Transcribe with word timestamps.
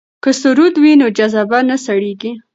که 0.23 0.29
سرود 0.41 0.75
وي 0.83 0.93
نو 1.01 1.07
جذبه 1.17 1.59
نه 1.69 1.75
سړیږي. 1.85 2.31